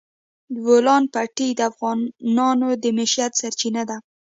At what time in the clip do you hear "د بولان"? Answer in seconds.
0.53-1.03